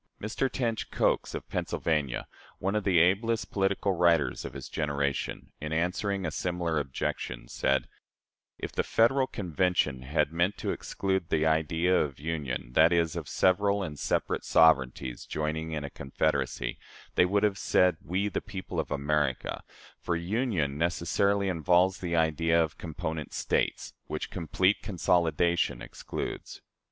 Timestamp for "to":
10.57-10.71